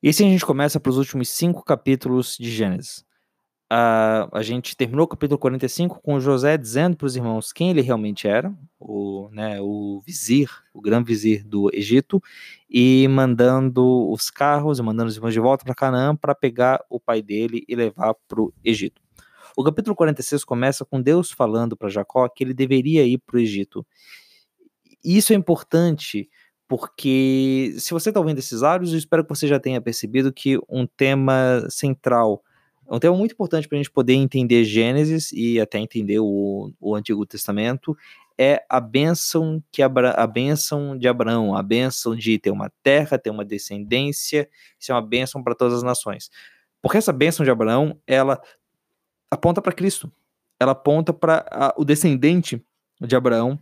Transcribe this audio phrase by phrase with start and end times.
[0.00, 3.04] E assim a gente começa para os últimos cinco capítulos de Gênesis.
[3.70, 7.82] Uh, a gente terminou o capítulo 45 com José dizendo para os irmãos quem ele
[7.82, 12.22] realmente era, o, né, o vizir, o grande vizir do Egito,
[12.70, 16.98] e mandando os carros, e mandando os irmãos de volta para Canaã para pegar o
[16.98, 19.02] pai dele e levar para o Egito.
[19.56, 23.40] O capítulo 46 começa com Deus falando para Jacó que ele deveria ir para o
[23.40, 23.84] Egito.
[25.04, 26.30] Isso é importante
[26.68, 30.58] porque se você está ouvindo esses áudios, eu espero que você já tenha percebido que
[30.68, 32.44] um tema central,
[32.86, 36.94] um tema muito importante para a gente poder entender Gênesis e até entender o, o
[36.94, 37.96] Antigo Testamento,
[38.36, 43.18] é a bênção que Abra, a bênção de Abraão, a bênção de ter uma terra,
[43.18, 44.48] ter uma descendência,
[44.78, 46.30] isso é uma bênção para todas as nações.
[46.82, 48.40] Porque essa bênção de Abraão, ela
[49.30, 50.12] aponta para Cristo.
[50.60, 52.62] Ela aponta para o descendente
[53.00, 53.58] de Abraão,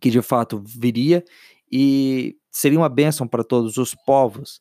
[0.00, 1.24] que de fato viria
[1.70, 4.60] e seria uma bênção para todos os povos.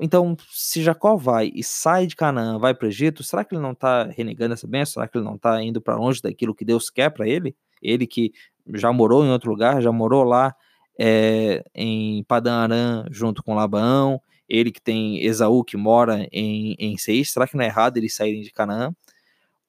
[0.00, 3.62] Então, se Jacó vai e sai de Canaã, vai para o Egito, será que ele
[3.62, 4.94] não está renegando essa bênção?
[4.94, 7.54] Será que ele não está indo para longe daquilo que Deus quer para ele?
[7.82, 8.32] Ele que
[8.74, 10.54] já morou em outro lugar, já morou lá
[10.98, 16.96] é, em Padan Aram junto com Labão, ele que tem Esaú que mora em, em
[16.96, 18.94] Seir, será que não é errado eles saírem de Canaã?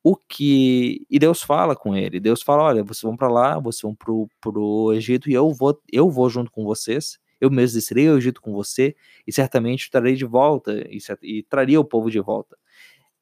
[0.04, 2.20] O que e Deus fala com ele.
[2.20, 5.80] Deus fala: olha, vocês vão para lá, vocês vão pro, pro Egito e eu vou
[5.92, 7.20] eu vou junto com vocês.
[7.40, 11.80] Eu mesmo descerei ao Egito com você e certamente trarei de volta e, e traria
[11.80, 12.58] o povo de volta.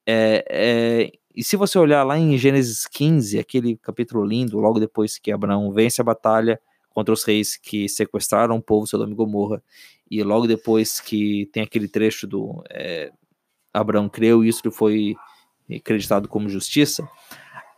[0.06, 5.18] É, é, e se você olhar lá em Gênesis 15, aquele capítulo lindo, logo depois
[5.18, 9.64] que Abraão vence a batalha contra os reis que sequestraram o povo Sodoma e Gomorra,
[10.10, 13.12] e logo depois que tem aquele trecho do é,
[13.74, 15.16] Abraão creu e isso foi
[15.78, 17.08] acreditado como justiça,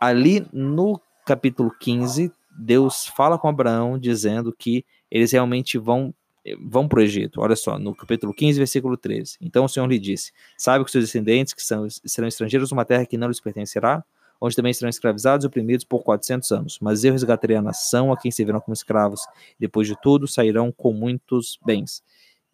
[0.00, 6.14] ali no capítulo 15, Deus fala com Abraão dizendo que eles realmente vão
[6.60, 7.40] vão para o Egito.
[7.40, 9.36] Olha só, no capítulo 15, versículo 13.
[9.40, 13.06] Então o Senhor lhe disse: Sabe que seus descendentes, que são, serão estrangeiros numa terra
[13.06, 14.04] que não lhes pertencerá,
[14.40, 16.78] onde também serão escravizados e oprimidos por 400 anos.
[16.80, 19.20] Mas eu resgatarei a nação a quem servirão como escravos.
[19.58, 22.02] Depois de tudo, sairão com muitos bens.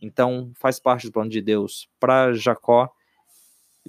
[0.00, 2.90] Então, faz parte do plano de Deus para Jacó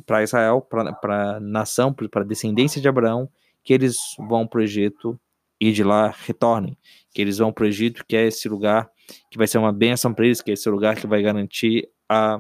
[0.05, 3.29] para Israel, para nação, para descendência de Abraão,
[3.63, 5.19] que eles vão para o Egito
[5.59, 6.77] e de lá retornem.
[7.13, 8.89] Que eles vão para o Egito, que é esse lugar
[9.29, 12.39] que vai ser uma bênção para eles, que é esse lugar que vai garantir a,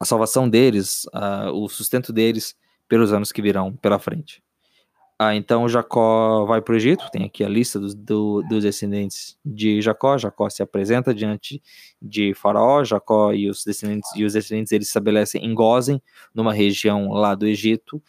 [0.00, 2.56] a salvação deles, a, o sustento deles
[2.88, 4.42] pelos anos que virão pela frente.
[5.20, 9.36] Ah, então Jacó vai para o Egito, tem aqui a lista dos, do, dos descendentes
[9.44, 10.16] de Jacó.
[10.16, 11.60] Jacó se apresenta diante
[12.00, 12.84] de Faraó.
[12.84, 16.00] Jacó e os descendentes e os descendentes eles se estabelecem em Gozen,
[16.32, 18.00] numa região lá do Egito.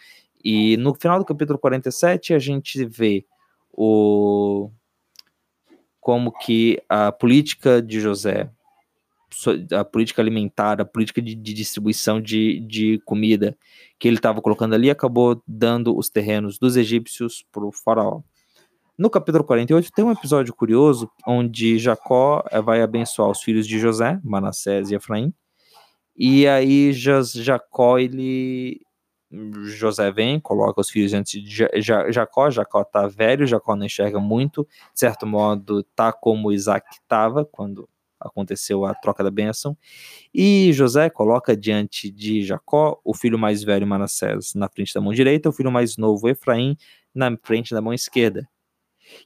[0.43, 3.25] E no final do capítulo 47 a gente vê
[3.71, 4.69] o
[5.99, 8.51] como que a política de José
[9.71, 13.57] a política alimentar, a política de, de distribuição de, de comida
[13.97, 18.21] que ele estava colocando ali, acabou dando os terrenos dos egípcios para o faraó.
[18.97, 23.79] No capítulo 48 tem um episódio curioso onde Jacó eh, vai abençoar os filhos de
[23.79, 25.33] José, Manassés e Efraim,
[26.17, 28.81] e aí Jacó ele
[29.31, 31.67] José vem, coloca os filhos antes de
[32.11, 37.45] Jacó, Jacó tá velho, Jacó não enxerga muito, de certo modo tá como Isaac estava
[37.45, 37.87] quando
[38.19, 39.77] aconteceu a troca da bênção.
[40.33, 45.13] E José coloca diante de Jacó o filho mais velho Manassés na frente da mão
[45.13, 46.75] direita, o filho mais novo Efraim
[47.13, 48.47] na frente da mão esquerda.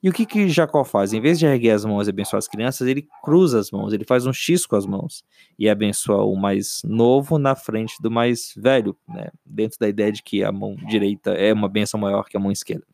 [0.01, 1.13] E o que que Jacó faz?
[1.13, 4.05] Em vez de erguer as mãos e abençoar as crianças, ele cruza as mãos, ele
[4.05, 5.23] faz um X com as mãos
[5.57, 9.29] e abençoa o mais novo na frente do mais velho, né?
[9.45, 12.51] dentro da ideia de que a mão direita é uma benção maior que a mão
[12.51, 12.85] esquerda.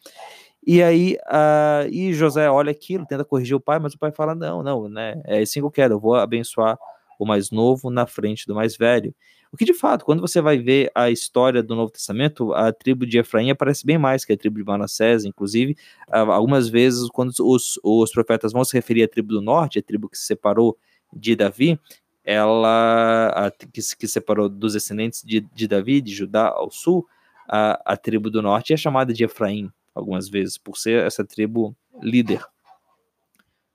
[0.66, 4.36] E aí, uh, e José olha aquilo, tenta corrigir o pai, mas o pai fala:
[4.36, 5.22] não, não, né?
[5.25, 6.78] É assim que eu quero, eu vou abençoar
[7.18, 9.14] o mais novo na frente do mais velho.
[9.52, 13.06] O que de fato, quando você vai ver a história do Novo Testamento, a tribo
[13.06, 15.75] de Efraim aparece bem mais que a tribo de Manassés, inclusive,
[16.08, 20.08] algumas vezes, quando os, os profetas vão se referir à tribo do norte, a tribo
[20.08, 20.78] que se separou
[21.12, 21.80] de Davi,
[22.24, 27.08] ela a, que, que separou dos descendentes de, de Davi, de Judá ao sul,
[27.47, 31.76] a, a tribo do norte é chamada de Efraim, algumas vezes, por ser essa tribo
[32.02, 32.44] líder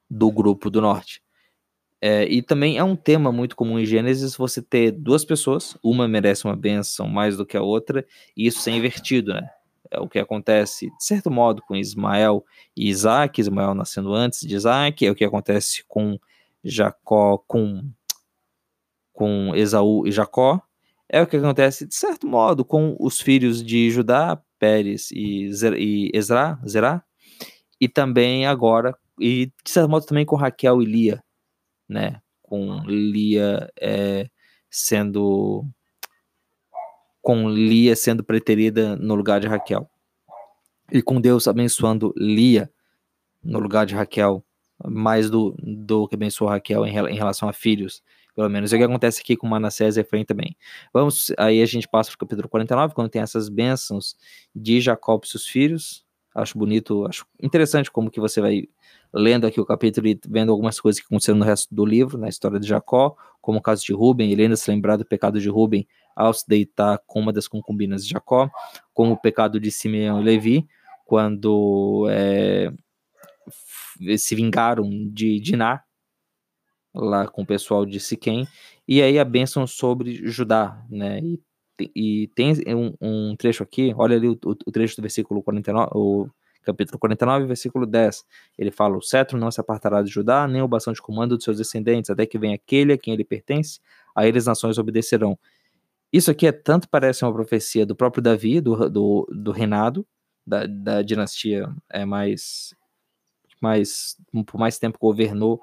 [0.09, 1.23] do grupo do norte.
[2.01, 6.07] É, e também é um tema muito comum em Gênesis você ter duas pessoas, uma
[6.07, 8.07] merece uma benção mais do que a outra,
[8.37, 9.49] e isso ser invertido, né?
[9.91, 12.45] É o que acontece, de certo modo, com Ismael
[12.77, 16.19] e Isaac, Ismael nascendo antes de Isaac, é o que acontece com
[16.63, 17.89] Jacó, com,
[19.13, 20.61] com Esaú e Jacó,
[21.09, 25.75] é o que acontece, de certo modo, com os filhos de Judá, Pérez e, Zer,
[25.75, 27.05] e Ezra, Zerá,
[27.79, 31.23] e também agora, e de certo modo também com Raquel e Lia,
[31.87, 32.23] né?
[32.41, 34.27] Com Lia é,
[34.71, 35.67] sendo
[37.21, 39.87] com Lia sendo preterida no lugar de Raquel.
[40.91, 42.71] E com Deus abençoando Lia
[43.43, 44.43] no lugar de Raquel,
[44.83, 48.03] mais do, do que abençoou Raquel em, em relação a filhos,
[48.35, 48.73] pelo menos.
[48.73, 50.57] É o que acontece aqui com Manassés e Efraim também.
[50.93, 54.17] Vamos, aí a gente passa para o capítulo 49, quando tem essas bênçãos
[54.55, 56.05] de Jacó para seus filhos.
[56.35, 58.65] Acho bonito, acho interessante como que você vai
[59.13, 62.29] lendo aqui o capítulo e vendo algumas coisas que aconteceram no resto do livro, na
[62.29, 65.49] história de Jacó, como o caso de Ruben, ele ainda se lembrar do pecado de
[65.49, 68.51] Ruben ao se deitar com uma das concubinas de Jacó,
[68.93, 70.67] como o pecado de Simeão e Levi,
[71.05, 72.73] quando é,
[74.19, 75.83] se vingaram de Diná,
[76.95, 78.47] lá com o pessoal de Siquém,
[78.87, 81.41] e aí a bênção sobre Judá, né, e,
[81.95, 86.29] e tem um, um, trecho aqui, olha ali o, o, trecho do versículo 49, o
[86.63, 88.25] capítulo 49, versículo 10,
[88.59, 91.45] ele fala, o cetro não se apartará de Judá, nem o bastão de comando de
[91.45, 93.81] seus descendentes, até que venha aquele a quem ele pertence,
[94.15, 95.39] a eles nações obedecerão.
[96.13, 100.07] Isso aqui é tanto parece uma profecia do próprio Davi, do, do, do reinado,
[100.47, 102.75] da, da dinastia é mais,
[103.61, 105.61] mais, por mais tempo governou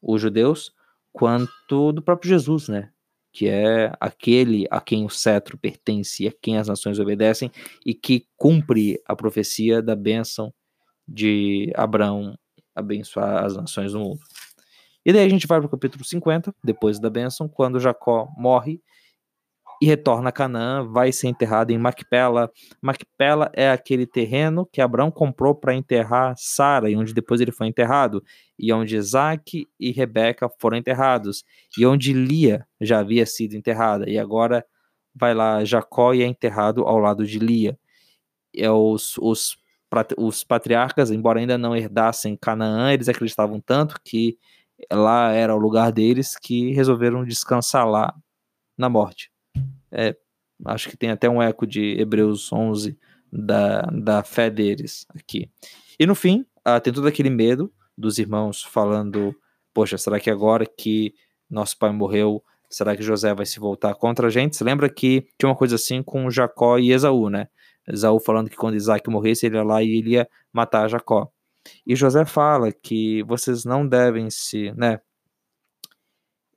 [0.00, 0.72] os judeus,
[1.12, 2.90] quanto do próprio Jesus, né?
[3.32, 7.50] Que é aquele a quem o cetro pertence, a quem as nações obedecem
[7.84, 10.52] e que cumpre a profecia da bênção
[11.06, 12.38] de Abraão
[12.74, 14.20] abençoar as nações do mundo.
[15.04, 18.80] E daí a gente vai para o capítulo 50, depois da bênção, quando Jacó morre
[19.80, 22.50] e retorna a Canaã, vai ser enterrado em Macpela.
[22.82, 27.68] Macpela é aquele terreno que Abraão comprou para enterrar Sara, e onde depois ele foi
[27.68, 28.22] enterrado,
[28.58, 31.44] e onde Isaac e Rebeca foram enterrados,
[31.78, 34.64] e onde Lia já havia sido enterrada, e agora
[35.14, 37.78] vai lá Jacó e é enterrado ao lado de Lia.
[38.54, 39.56] É os, os,
[40.16, 44.38] os patriarcas, embora ainda não herdassem Canaã, eles acreditavam tanto que
[44.92, 48.14] lá era o lugar deles que resolveram descansar lá
[48.76, 49.30] na morte.
[49.90, 50.16] É,
[50.64, 52.96] acho que tem até um eco de Hebreus 11
[53.32, 55.50] da, da fé deles aqui.
[55.98, 59.34] E no fim, ah, tem todo aquele medo dos irmãos falando:
[59.74, 61.12] Poxa, será que agora que
[61.50, 64.56] nosso pai morreu, será que José vai se voltar contra a gente?
[64.56, 67.48] Você lembra que tinha uma coisa assim com Jacó e Esaú, né?
[67.86, 71.30] Esaú falando que quando Isaac morresse, ele ia lá e ele ia matar Jacó.
[71.86, 75.00] E José fala que vocês não devem se, né?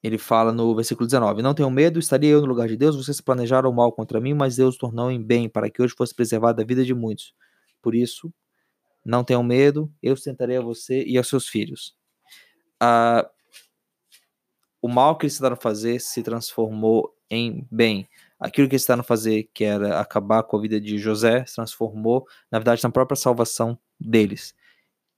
[0.03, 2.95] Ele fala no versículo 19: Não tenham medo, estaria eu no lugar de Deus.
[2.95, 6.61] Vocês planejaram mal contra mim, mas Deus tornou em bem, para que hoje fosse preservada
[6.61, 7.33] a vida de muitos.
[7.81, 8.31] Por isso,
[9.03, 11.95] não tenham medo, eu sustentarei a você e aos seus filhos.
[12.80, 13.30] Ah,
[14.81, 18.07] o mal que eles tentaram fazer se transformou em bem.
[18.39, 22.27] Aquilo que eles tentaram fazer, que era acabar com a vida de José, se transformou,
[22.51, 24.56] na verdade, na própria salvação deles.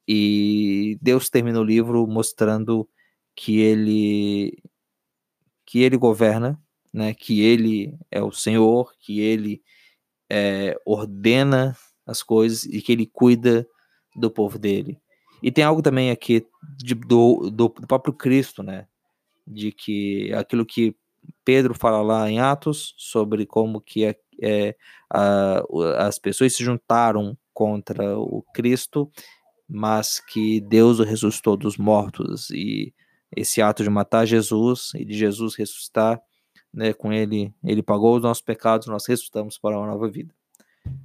[0.08, 2.88] E Deus termina o livro mostrando
[3.36, 4.62] que ele
[5.66, 9.64] que ele governa, né, que ele é o Senhor, que ele
[10.30, 11.76] é, ordena
[12.06, 13.68] as coisas e que ele cuida
[14.16, 15.00] do povo dele.
[15.42, 16.46] E tem algo também aqui
[16.78, 18.88] de, do, do, do, próprio Cristo, né,
[19.46, 20.96] de que aquilo que
[21.44, 24.76] Pedro fala lá em Atos sobre como que é, é
[25.10, 25.62] a,
[26.00, 29.12] as pessoas se juntaram contra o Cristo,
[29.68, 32.94] mas que Deus o ressuscitou dos mortos e
[33.36, 36.22] esse ato de matar Jesus e de Jesus ressuscitar,
[36.74, 40.34] né, com ele, ele pagou os nossos pecados, nós ressuscitamos para uma nova vida.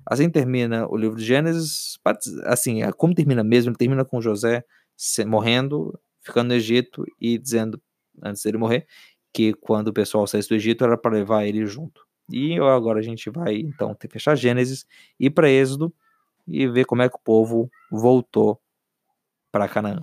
[0.04, 1.98] Assim termina o livro de Gênesis,
[2.44, 4.64] assim, é, como termina mesmo, ele termina com José
[5.26, 7.80] morrendo, ficando no Egito e dizendo,
[8.22, 8.86] antes dele morrer,
[9.32, 12.06] que quando o pessoal saísse do Egito era para levar ele junto.
[12.30, 14.86] E agora a gente vai, então, fechar Gênesis,
[15.18, 15.92] ir para Êxodo
[16.46, 18.60] e ver como é que o povo voltou
[19.52, 20.02] para Canaã.